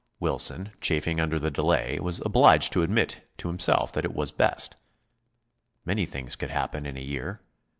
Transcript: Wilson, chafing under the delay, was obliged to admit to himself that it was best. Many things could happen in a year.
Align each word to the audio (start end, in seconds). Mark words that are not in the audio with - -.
Wilson, 0.19 0.71
chafing 0.81 1.19
under 1.19 1.37
the 1.37 1.51
delay, 1.51 1.99
was 2.01 2.23
obliged 2.25 2.73
to 2.73 2.81
admit 2.81 3.29
to 3.37 3.49
himself 3.49 3.91
that 3.91 4.03
it 4.03 4.15
was 4.15 4.31
best. 4.31 4.75
Many 5.85 6.07
things 6.07 6.35
could 6.35 6.49
happen 6.49 6.87
in 6.87 6.97
a 6.97 7.01
year. 7.01 7.41